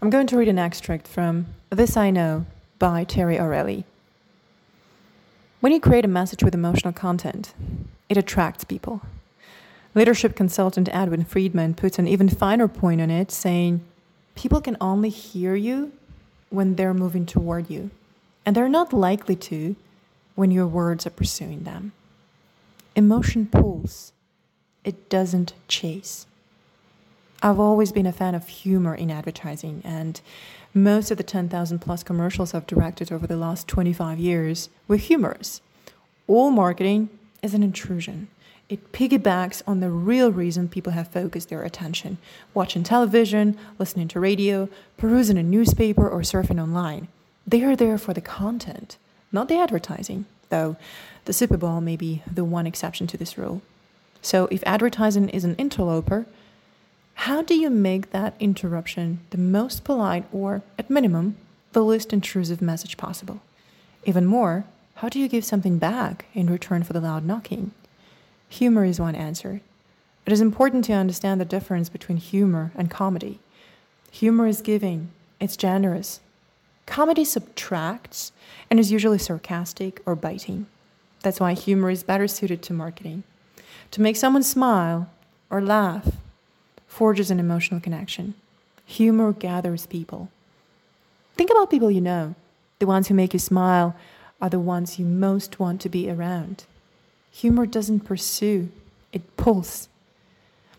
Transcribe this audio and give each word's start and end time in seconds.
I'm 0.00 0.10
going 0.10 0.28
to 0.28 0.36
read 0.36 0.46
an 0.46 0.60
extract 0.60 1.08
from 1.08 1.46
This 1.70 1.96
I 1.96 2.10
Know 2.10 2.46
by 2.78 3.02
Terry 3.02 3.36
O'Reilly. 3.36 3.84
When 5.58 5.72
you 5.72 5.80
create 5.80 6.04
a 6.04 6.08
message 6.08 6.44
with 6.44 6.54
emotional 6.54 6.92
content, 6.92 7.52
it 8.08 8.16
attracts 8.16 8.62
people. 8.62 9.02
Leadership 9.96 10.36
consultant 10.36 10.88
Edwin 10.92 11.24
Friedman 11.24 11.74
puts 11.74 11.98
an 11.98 12.06
even 12.06 12.28
finer 12.28 12.68
point 12.68 13.00
on 13.00 13.10
it, 13.10 13.32
saying, 13.32 13.84
People 14.36 14.60
can 14.60 14.76
only 14.80 15.08
hear 15.08 15.56
you 15.56 15.90
when 16.50 16.76
they're 16.76 16.94
moving 16.94 17.26
toward 17.26 17.68
you, 17.68 17.90
and 18.46 18.54
they're 18.54 18.68
not 18.68 18.92
likely 18.92 19.34
to 19.34 19.74
when 20.36 20.52
your 20.52 20.68
words 20.68 21.08
are 21.08 21.10
pursuing 21.10 21.64
them. 21.64 21.90
Emotion 22.94 23.46
pulls, 23.46 24.12
it 24.84 25.08
doesn't 25.08 25.54
chase. 25.66 26.27
I've 27.40 27.60
always 27.60 27.92
been 27.92 28.06
a 28.06 28.12
fan 28.12 28.34
of 28.34 28.48
humor 28.48 28.96
in 28.96 29.12
advertising, 29.12 29.80
and 29.84 30.20
most 30.74 31.12
of 31.12 31.18
the 31.18 31.22
10,000 31.22 31.78
plus 31.78 32.02
commercials 32.02 32.52
I've 32.52 32.66
directed 32.66 33.12
over 33.12 33.28
the 33.28 33.36
last 33.36 33.68
25 33.68 34.18
years 34.18 34.68
were 34.88 34.96
humorous. 34.96 35.60
All 36.26 36.50
marketing 36.50 37.10
is 37.40 37.54
an 37.54 37.62
intrusion. 37.62 38.26
It 38.68 38.90
piggybacks 38.92 39.62
on 39.68 39.78
the 39.78 39.88
real 39.88 40.32
reason 40.32 40.68
people 40.68 40.92
have 40.92 41.08
focused 41.08 41.48
their 41.48 41.62
attention 41.62 42.18
watching 42.54 42.82
television, 42.82 43.56
listening 43.78 44.08
to 44.08 44.20
radio, 44.20 44.68
perusing 44.96 45.38
a 45.38 45.42
newspaper, 45.42 46.08
or 46.08 46.20
surfing 46.20 46.60
online. 46.60 47.06
They 47.46 47.62
are 47.62 47.76
there 47.76 47.98
for 47.98 48.12
the 48.12 48.20
content, 48.20 48.98
not 49.30 49.48
the 49.48 49.58
advertising, 49.58 50.26
though 50.48 50.76
the 51.24 51.32
Super 51.32 51.56
Bowl 51.56 51.80
may 51.80 51.96
be 51.96 52.22
the 52.30 52.44
one 52.44 52.66
exception 52.66 53.06
to 53.06 53.16
this 53.16 53.38
rule. 53.38 53.62
So, 54.20 54.48
if 54.50 54.62
advertising 54.66 55.28
is 55.28 55.44
an 55.44 55.54
interloper, 55.54 56.26
how 57.22 57.42
do 57.42 57.52
you 57.52 57.68
make 57.68 58.12
that 58.12 58.36
interruption 58.38 59.18
the 59.30 59.38
most 59.38 59.82
polite 59.82 60.24
or, 60.32 60.62
at 60.78 60.88
minimum, 60.88 61.36
the 61.72 61.82
least 61.82 62.12
intrusive 62.12 62.62
message 62.62 62.96
possible? 62.96 63.40
Even 64.04 64.24
more, 64.24 64.64
how 64.94 65.08
do 65.08 65.18
you 65.18 65.26
give 65.26 65.44
something 65.44 65.78
back 65.78 66.26
in 66.32 66.46
return 66.46 66.84
for 66.84 66.92
the 66.92 67.00
loud 67.00 67.24
knocking? 67.24 67.72
Humor 68.50 68.84
is 68.84 69.00
one 69.00 69.16
answer. 69.16 69.60
It 70.26 70.32
is 70.32 70.40
important 70.40 70.84
to 70.84 70.92
understand 70.92 71.40
the 71.40 71.44
difference 71.44 71.88
between 71.88 72.18
humor 72.18 72.70
and 72.76 72.88
comedy. 72.88 73.40
Humor 74.12 74.46
is 74.46 74.62
giving, 74.62 75.10
it's 75.40 75.56
generous. 75.56 76.20
Comedy 76.86 77.24
subtracts 77.24 78.30
and 78.70 78.78
is 78.78 78.92
usually 78.92 79.18
sarcastic 79.18 80.00
or 80.06 80.14
biting. 80.14 80.66
That's 81.22 81.40
why 81.40 81.54
humor 81.54 81.90
is 81.90 82.04
better 82.04 82.28
suited 82.28 82.62
to 82.62 82.72
marketing. 82.72 83.24
To 83.90 84.00
make 84.00 84.14
someone 84.14 84.44
smile 84.44 85.10
or 85.50 85.60
laugh 85.60 86.12
forges 86.88 87.30
an 87.30 87.38
emotional 87.38 87.80
connection. 87.80 88.34
Humor 88.86 89.32
gathers 89.34 89.86
people. 89.86 90.30
Think 91.36 91.50
about 91.50 91.70
people 91.70 91.90
you 91.90 92.00
know. 92.00 92.34
The 92.80 92.86
ones 92.86 93.06
who 93.06 93.14
make 93.14 93.32
you 93.32 93.38
smile 93.38 93.94
are 94.40 94.50
the 94.50 94.58
ones 94.58 94.98
you 94.98 95.04
most 95.04 95.60
want 95.60 95.80
to 95.82 95.88
be 95.88 96.10
around. 96.10 96.64
Humor 97.30 97.66
doesn't 97.66 98.00
pursue, 98.00 98.70
it 99.12 99.36
pulls. 99.36 99.88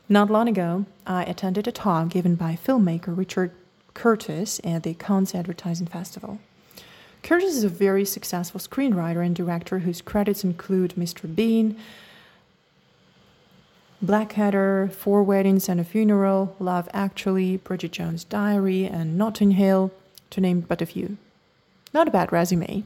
Not 0.10 0.32
long 0.32 0.50
ago, 0.50 0.86
I 1.06 1.24
attended 1.24 1.68
a 1.68 1.72
talk 1.72 2.10
given 2.10 2.36
by 2.36 2.58
filmmaker 2.62 3.16
Richard 3.16 3.52
Curtis 3.94 4.60
at 4.64 4.84
the 4.84 4.96
Cannes 4.96 5.36
Advertising 5.36 5.88
Festival. 5.88 6.40
Curtis 7.22 7.56
is 7.56 7.64
a 7.64 7.70
very 7.70 8.06
successful 8.06 8.60
screenwriter 8.60 9.26
and 9.26 9.36
director 9.36 9.80
whose 9.80 10.02
credits 10.02 10.44
include 10.44 10.96
Mr. 10.96 11.34
Bean, 11.34 11.78
Blackadder, 14.02 14.90
Four 14.94 15.24
Weddings 15.24 15.68
and 15.68 15.78
a 15.78 15.84
Funeral, 15.84 16.56
Love 16.58 16.88
Actually, 16.94 17.58
Bridget 17.58 17.92
Jones' 17.92 18.24
Diary, 18.24 18.86
and 18.86 19.18
Notting 19.18 19.52
Hill, 19.52 19.92
to 20.30 20.40
name 20.40 20.62
but 20.62 20.82
a 20.82 20.86
few. 20.86 21.18
Not 21.94 22.08
a 22.08 22.12
bad 22.12 22.32
resume. 22.32 22.86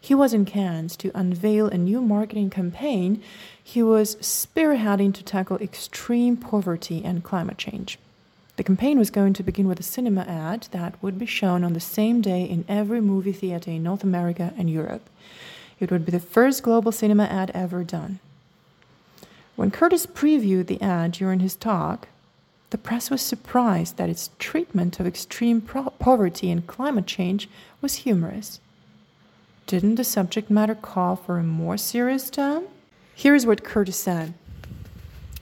He 0.00 0.16
was 0.16 0.34
in 0.34 0.44
Cannes 0.44 0.96
to 0.96 1.12
unveil 1.14 1.68
a 1.68 1.78
new 1.78 2.00
marketing 2.00 2.50
campaign. 2.50 3.22
He 3.62 3.84
was 3.84 4.16
spearheading 4.16 5.14
to 5.14 5.22
tackle 5.22 5.58
extreme 5.58 6.36
poverty 6.36 7.04
and 7.04 7.22
climate 7.22 7.58
change. 7.58 7.96
The 8.56 8.64
campaign 8.64 8.98
was 8.98 9.10
going 9.10 9.32
to 9.34 9.44
begin 9.44 9.68
with 9.68 9.78
a 9.78 9.84
cinema 9.84 10.22
ad 10.22 10.66
that 10.72 11.00
would 11.02 11.20
be 11.20 11.26
shown 11.26 11.62
on 11.62 11.72
the 11.72 11.80
same 11.80 12.20
day 12.20 12.42
in 12.42 12.64
every 12.68 13.00
movie 13.00 13.32
theater 13.32 13.70
in 13.70 13.84
North 13.84 14.02
America 14.02 14.52
and 14.58 14.68
Europe. 14.68 15.08
It 15.78 15.92
would 15.92 16.04
be 16.04 16.10
the 16.12 16.18
first 16.18 16.64
global 16.64 16.90
cinema 16.90 17.24
ad 17.26 17.52
ever 17.54 17.84
done. 17.84 18.18
When 19.56 19.70
Curtis 19.70 20.06
previewed 20.06 20.66
the 20.66 20.80
ad 20.82 21.12
during 21.12 21.40
his 21.40 21.56
talk, 21.56 22.08
the 22.70 22.78
press 22.78 23.10
was 23.10 23.22
surprised 23.22 23.96
that 23.96 24.10
its 24.10 24.30
treatment 24.38 25.00
of 25.00 25.06
extreme 25.06 25.62
pro- 25.62 25.90
poverty 25.98 26.50
and 26.50 26.66
climate 26.66 27.06
change 27.06 27.48
was 27.80 27.96
humorous. 27.96 28.60
Didn't 29.66 29.94
the 29.94 30.04
subject 30.04 30.50
matter 30.50 30.74
call 30.74 31.16
for 31.16 31.38
a 31.38 31.42
more 31.42 31.78
serious 31.78 32.28
tone? 32.28 32.66
Here 33.14 33.34
is 33.34 33.46
what 33.46 33.64
Curtis 33.64 33.96
said. 33.96 34.34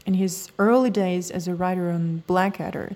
In 0.06 0.14
his 0.14 0.48
early 0.58 0.90
days 0.90 1.30
as 1.30 1.48
a 1.48 1.54
writer 1.54 1.90
on 1.90 2.22
Blackadder, 2.26 2.92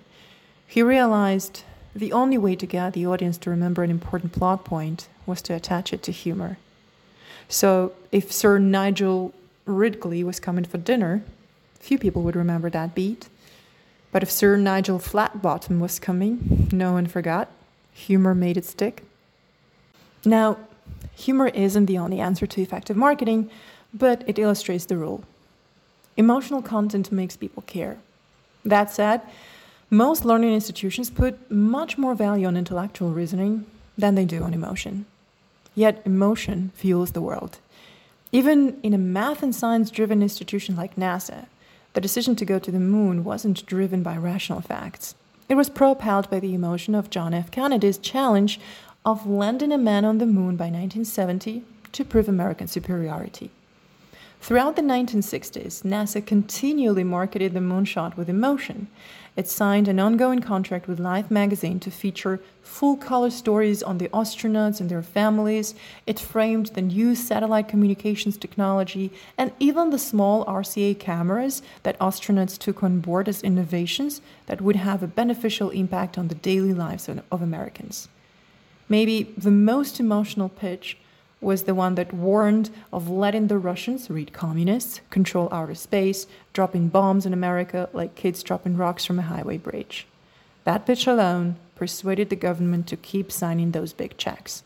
he 0.67 0.83
realized 0.83 1.65
the 1.95 2.13
only 2.13 2.39
way 2.39 2.55
to 2.55 2.67
get 2.67 2.93
the 2.93 3.07
audience 3.07 3.39
to 3.39 3.51
remember 3.51 3.83
an 3.83 3.91
important 3.91 4.33
plot 4.33 4.65
point 4.65 5.09
was 5.27 5.43
to 5.43 5.55
attach 5.55 5.93
it 5.93 6.03
to 6.05 6.13
humor. 6.13 6.59
So, 7.49 7.93
if 8.13 8.31
Sir 8.31 8.59
Nigel 8.59 9.33
Ridgely 9.69 10.25
was 10.25 10.41
coming 10.41 10.65
for 10.65 10.79
dinner, 10.79 11.23
few 11.79 11.99
people 11.99 12.23
would 12.23 12.37
remember 12.37 12.71
that 12.71 12.95
beat. 12.95 13.29
But 14.11 14.23
if 14.23 14.31
Sir 14.31 14.57
Nigel 14.57 14.99
Flatbottom 14.99 15.79
was 15.79 15.99
coming, 15.99 16.69
no 16.73 16.93
one 16.93 17.07
forgot. 17.07 17.49
Humor 17.93 18.35
made 18.35 18.57
it 18.57 18.65
stick. 18.65 19.05
Now, 20.25 20.57
humor 21.15 21.49
isn't 21.49 21.87
the 21.87 21.99
only 21.99 22.19
answer 22.19 22.47
to 22.47 22.63
effective 22.63 22.97
marketing, 22.97 23.51
but 23.93 24.25
it 24.27 24.39
illustrates 24.39 24.87
the 24.87 24.97
rule. 24.97 25.23
Emotional 26.17 26.63
content 26.63 27.13
makes 27.13 27.37
people 27.37 27.63
care. 27.67 27.99
That 28.65 28.91
said, 28.91 29.21
most 29.91 30.25
learning 30.25 30.53
institutions 30.55 31.11
put 31.11 31.51
much 31.51 31.97
more 31.97 32.15
value 32.15 32.47
on 32.47 32.57
intellectual 32.57 33.11
reasoning 33.11 33.67
than 33.97 34.15
they 34.15 34.25
do 34.25 34.43
on 34.43 34.55
emotion. 34.55 35.07
Yet, 35.75 36.03
emotion 36.05 36.73
fuels 36.75 37.13
the 37.13 37.23
world. 37.23 37.59
Even 38.31 38.79
in 38.83 38.93
a 38.93 38.99
math 38.99 39.43
and 39.43 39.55
science 39.55 39.91
driven 39.91 40.23
institution 40.23 40.77
like 40.77 40.97
NASA, 40.97 41.47
the 41.95 42.01
decision 42.01 42.37
to 42.37 42.45
go 42.45 42.59
to 42.59 42.71
the 42.71 42.79
moon 42.79 43.25
wasn't 43.25 43.65
driven 43.65 44.03
by 44.03 44.17
rational 44.17 44.61
facts. 44.61 45.15
It 45.49 45.55
was 45.55 45.71
propelled 45.71 46.29
by 46.29 46.41
the 46.41 46.53
emotion 46.53 46.95
of 46.95 47.09
John 47.09 47.33
F. 47.33 47.51
Kennedy's 47.51 47.97
challenge 47.97 48.61
of 49.05 49.27
landing 49.27 49.73
a 49.73 49.79
man 49.79 50.05
on 50.05 50.19
the 50.19 50.27
moon 50.27 50.57
by 50.57 50.67
1970 50.67 51.63
to 51.93 52.05
prove 52.05 52.29
American 52.29 52.67
superiority. 52.67 53.51
Throughout 54.41 54.77
the 54.77 54.83
1960s, 54.83 55.83
NASA 55.83 56.25
continually 56.25 57.05
marketed 57.05 57.53
the 57.53 57.61
moonshot 57.61 58.17
with 58.17 58.31
emotion. 58.31 58.89
It 59.37 59.49
signed 59.49 59.89
an 59.89 60.01
ongoing 60.01 60.41
contract 60.41 60.89
with 60.89 60.99
Life 60.99 61.31
magazine 61.31 61.79
to 61.81 61.91
feature 61.91 62.41
full 62.63 62.97
color 62.97 63.31
stories 63.31 63.83
on 63.83 63.99
the 63.99 64.09
astronauts 64.09 64.81
and 64.81 64.91
their 64.91 65.03
families. 65.03 65.75
It 66.07 66.19
framed 66.19 66.67
the 66.67 66.83
new 66.83 67.15
satellite 67.15 67.69
communications 67.69 68.37
technology 68.37 69.13
and 69.37 69.53
even 69.59 69.91
the 69.91 69.99
small 69.99 70.45
RCA 70.47 70.99
cameras 70.99 71.61
that 71.83 71.99
astronauts 71.99 72.59
took 72.59 72.83
on 72.83 73.01
board 73.01 73.29
as 73.29 73.43
innovations 73.43 74.21
that 74.47 74.61
would 74.61 74.77
have 74.77 75.03
a 75.03 75.09
beneficial 75.09 75.71
impact 75.71 76.17
on 76.17 76.29
the 76.29 76.35
daily 76.35 76.73
lives 76.73 77.09
of, 77.09 77.23
of 77.31 77.43
Americans. 77.43 78.09
Maybe 78.89 79.35
the 79.37 79.51
most 79.51 80.01
emotional 80.01 80.49
pitch 80.49 80.97
was 81.41 81.65
the 81.65 81.75
one 81.75 81.95
that 81.95 82.13
warned 82.13 82.71
of 82.93 83.09
letting 83.09 83.47
the 83.47 83.59
Russians, 83.59 84.11
read 84.11 84.33
communists, 84.33 85.01
control 85.11 85.49
outer 85.53 85.75
space, 85.75 86.27
dropping 86.53 86.89
bombs 86.89 87.25
in 87.25 87.33
America 87.33 87.89
like 87.93 88.15
kids 88.15 88.43
dropping 88.43 88.77
rocks 88.77 89.05
from 89.05 89.19
a 89.19 89.23
highway 89.23 89.57
bridge. 89.57 90.07
That 90.65 90.85
pitch 90.85 91.07
alone 91.07 91.57
persuaded 91.77 92.29
the 92.29 92.37
government 92.37 92.87
to 92.89 92.97
keep 92.97 93.31
signing 93.31 93.71
those 93.71 93.93
big 93.93 94.17
checks. 94.17 94.65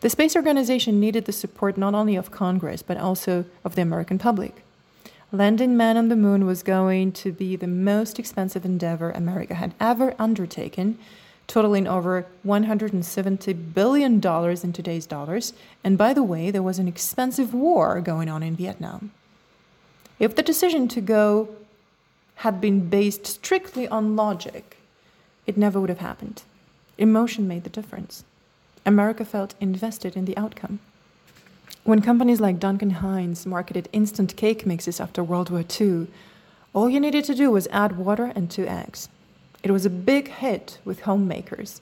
The 0.00 0.10
space 0.10 0.36
organization 0.36 1.00
needed 1.00 1.24
the 1.24 1.32
support 1.32 1.76
not 1.76 1.94
only 1.94 2.14
of 2.14 2.30
Congress, 2.30 2.82
but 2.82 2.98
also 2.98 3.46
of 3.64 3.74
the 3.74 3.82
American 3.82 4.18
public. 4.18 4.62
Landing 5.32 5.76
man 5.76 5.96
on 5.96 6.08
the 6.08 6.16
moon 6.16 6.46
was 6.46 6.62
going 6.62 7.12
to 7.12 7.32
be 7.32 7.56
the 7.56 7.66
most 7.66 8.18
expensive 8.18 8.64
endeavor 8.64 9.10
America 9.10 9.54
had 9.54 9.74
ever 9.80 10.14
undertaken, 10.18 10.98
totaling 11.48 11.88
over 11.88 12.26
$170 12.46 13.74
billion 13.74 14.14
in 14.22 14.72
today's 14.72 15.06
dollars. 15.06 15.54
And 15.82 15.98
by 15.98 16.12
the 16.14 16.22
way, 16.22 16.50
there 16.50 16.62
was 16.62 16.78
an 16.78 16.86
expensive 16.86 17.52
war 17.52 18.00
going 18.00 18.28
on 18.28 18.42
in 18.42 18.54
Vietnam. 18.54 19.10
If 20.20 20.36
the 20.36 20.42
decision 20.42 20.86
to 20.88 21.00
go 21.00 21.48
had 22.36 22.60
been 22.60 22.88
based 22.88 23.26
strictly 23.26 23.88
on 23.88 24.14
logic, 24.14 24.76
it 25.46 25.56
never 25.56 25.80
would 25.80 25.88
have 25.88 25.98
happened. 25.98 26.42
Emotion 26.98 27.48
made 27.48 27.64
the 27.64 27.70
difference. 27.70 28.24
America 28.84 29.24
felt 29.24 29.54
invested 29.60 30.16
in 30.16 30.26
the 30.26 30.36
outcome. 30.36 30.80
When 31.84 32.02
companies 32.02 32.40
like 32.40 32.60
Duncan 32.60 32.90
Hines 32.90 33.46
marketed 33.46 33.88
instant 33.92 34.36
cake 34.36 34.66
mixes 34.66 35.00
after 35.00 35.24
World 35.24 35.48
War 35.48 35.64
II, 35.80 36.08
all 36.74 36.90
you 36.90 37.00
needed 37.00 37.24
to 37.24 37.34
do 37.34 37.50
was 37.50 37.66
add 37.68 37.96
water 37.96 38.32
and 38.34 38.50
two 38.50 38.66
eggs. 38.66 39.08
It 39.62 39.70
was 39.70 39.86
a 39.86 39.90
big 39.90 40.28
hit 40.28 40.78
with 40.84 41.00
homemakers. 41.00 41.80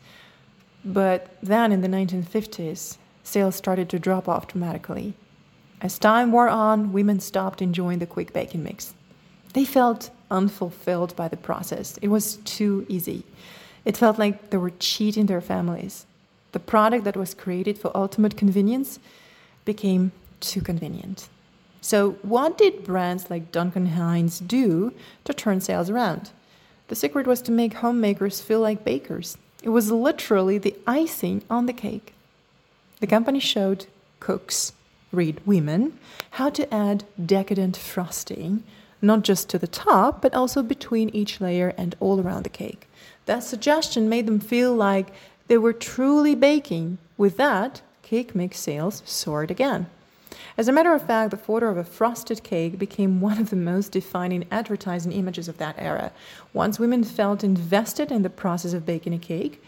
But 0.84 1.37
then 1.43 1.73
in 1.73 1.81
the 1.81 1.88
1950s, 1.88 2.96
sales 3.23 3.56
started 3.56 3.88
to 3.90 3.99
drop 3.99 4.28
off 4.28 4.46
dramatically. 4.49 5.14
As 5.81 5.99
time 5.99 6.32
wore 6.32 6.49
on, 6.49 6.93
women 6.93 7.20
stopped 7.20 7.61
enjoying 7.61 7.99
the 7.99 8.06
quick 8.06 8.32
baking 8.32 8.62
mix. 8.62 8.94
They 9.52 9.64
felt 9.64 10.11
unfulfilled 10.31 11.14
by 11.17 11.28
the 11.28 11.37
process. 11.37 11.99
It 12.02 12.08
was 12.08 12.37
too 12.44 12.87
easy. 12.88 13.25
It 13.84 13.96
felt 13.96 14.19
like 14.19 14.50
they 14.50 14.56
were 14.56 14.73
cheating 14.78 15.26
their 15.26 15.40
families. 15.40 16.06
The 16.52 16.61
product 16.61 17.05
that 17.05 17.17
was 17.17 17.34
created 17.34 17.78
for 17.78 17.96
ultimate 17.96 18.37
convenience 18.37 18.99
became 19.64 20.12
too 20.40 20.61
convenient. 20.61 21.28
So, 21.81 22.12
what 22.23 22.58
did 22.58 22.84
brands 22.84 23.31
like 23.31 23.52
Duncan 23.52 23.87
Hines 23.87 24.40
do 24.40 24.93
to 25.25 25.32
turn 25.32 25.61
sales 25.61 25.90
around? 25.90 26.31
The 26.88 26.94
secret 26.94 27.27
was 27.27 27.43
to 27.43 27.53
make 27.53 27.75
homemakers 27.75 28.41
feel 28.41 28.61
like 28.61 28.85
bakers. 28.85 29.37
It 29.62 29.71
was 29.71 29.91
literally 29.91 30.59
the 30.59 30.77
icing 30.87 31.43
on 31.50 31.67
the 31.67 31.73
cake. 31.73 32.15
The 33.00 33.06
company 33.06 33.41
showed 33.41 33.87
cooks, 34.21 34.73
read 35.12 35.41
women, 35.44 35.99
how 36.33 36.50
to 36.50 36.73
add 36.73 37.05
decadent 37.25 37.77
frosting, 37.77 38.62
not 39.03 39.23
just 39.23 39.49
to 39.50 39.59
the 39.59 39.67
top, 39.67 40.23
but 40.23 40.35
also 40.35 40.62
between 40.62 41.11
each 41.11 41.41
layer 41.41 41.75
and 41.77 41.97
all 42.00 42.21
around 42.21 42.44
the 42.44 42.50
cake. 42.50 42.88
That 43.27 43.43
suggestion 43.43 44.09
made 44.09 44.27
them 44.27 44.41
feel 44.41 44.75
like 44.75 45.09
they 45.49 45.59
were 45.59 45.73
truly 45.73 46.35
baking. 46.35 46.99
With 47.17 47.37
that, 47.37 47.83
cake 48.03 48.35
mix 48.35 48.59
sales 48.61 49.03
soared 49.05 49.50
again. 49.50 49.87
As 50.58 50.69
a 50.69 50.73
matter 50.73 50.94
of 50.94 51.06
fact, 51.06 51.32
the 51.32 51.37
photo 51.37 51.69
of 51.69 51.76
a 51.76 51.85
frosted 51.85 52.43
cake 52.43 52.79
became 52.79 53.20
one 53.20 53.38
of 53.38 53.50
the 53.50 53.56
most 53.56 53.93
defining 53.93 54.47
advertising 54.50 55.12
images 55.12 55.49
of 55.49 55.58
that 55.58 55.75
era. 55.76 56.12
Once 56.55 56.79
women 56.79 57.05
felt 57.05 57.44
invested 57.44 58.11
in 58.11 58.23
the 58.23 58.31
process 58.31 58.73
of 58.73 58.87
baking 58.87 59.12
a 59.12 59.19
cake, 59.19 59.62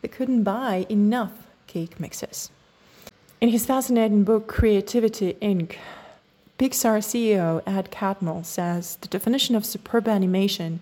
they 0.00 0.08
couldn't 0.08 0.42
buy 0.42 0.86
enough 0.88 1.32
cake 1.66 2.00
mixes. 2.00 2.50
In 3.42 3.50
his 3.50 3.66
fascinating 3.66 4.24
book 4.24 4.46
Creativity 4.48 5.34
Inc., 5.42 5.76
Pixar 6.58 7.00
CEO 7.00 7.62
Ed 7.66 7.90
Catmull 7.90 8.44
says 8.44 8.96
the 8.96 9.08
definition 9.08 9.54
of 9.54 9.66
superb 9.66 10.08
animation 10.08 10.80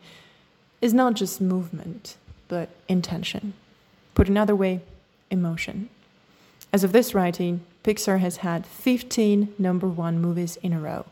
is 0.81 0.94
not 0.94 1.14
just 1.14 1.40
movement, 1.40 2.16
but 2.46 2.69
intention. 2.88 3.54
Put 4.14 4.28
another 4.28 4.54
way, 4.54 4.81
emotion. 5.31 5.88
As 6.72 6.84
of 6.84 6.92
this 6.92 7.14
writing, 7.14 7.62
Pixar 7.82 8.20
has 8.20 8.38
had 8.38 8.66
15 8.66 9.54
number 9.58 9.88
one 9.88 10.20
movies 10.20 10.56
in 10.62 10.72
a 10.72 10.80
row. 10.80 11.06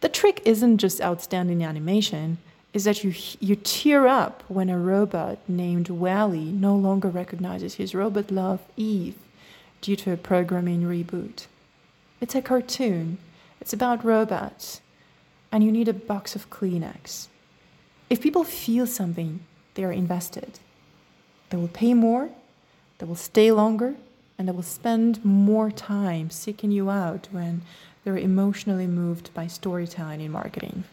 The 0.00 0.08
trick 0.10 0.42
isn't 0.44 0.78
just 0.78 1.00
outstanding 1.00 1.64
animation, 1.64 2.38
is 2.74 2.84
that 2.84 3.02
you, 3.02 3.14
you 3.40 3.56
tear 3.56 4.06
up 4.06 4.42
when 4.48 4.68
a 4.68 4.78
robot 4.78 5.38
named 5.48 5.88
WALL-E 5.88 6.52
no 6.52 6.76
longer 6.76 7.08
recognizes 7.08 7.74
his 7.74 7.94
robot 7.94 8.30
love, 8.30 8.60
Eve, 8.76 9.16
due 9.80 9.96
to 9.96 10.12
a 10.12 10.16
programming 10.18 10.82
reboot. 10.82 11.46
It's 12.20 12.34
a 12.34 12.42
cartoon, 12.42 13.18
it's 13.60 13.72
about 13.72 14.04
robots, 14.04 14.82
and 15.50 15.64
you 15.64 15.72
need 15.72 15.88
a 15.88 15.94
box 15.94 16.36
of 16.36 16.50
Kleenex. 16.50 17.28
If 18.10 18.20
people 18.20 18.44
feel 18.44 18.86
something, 18.86 19.40
they 19.74 19.84
are 19.84 19.92
invested. 19.92 20.58
They 21.48 21.56
will 21.56 21.68
pay 21.68 21.94
more, 21.94 22.28
they 22.98 23.06
will 23.06 23.14
stay 23.14 23.50
longer, 23.52 23.94
and 24.38 24.48
they 24.48 24.52
will 24.52 24.62
spend 24.62 25.24
more 25.24 25.70
time 25.70 26.30
seeking 26.30 26.70
you 26.70 26.90
out 26.90 27.28
when 27.30 27.62
they're 28.02 28.16
emotionally 28.16 28.86
moved 28.86 29.32
by 29.34 29.46
storytelling 29.46 30.20
in 30.20 30.30
marketing. 30.30 30.84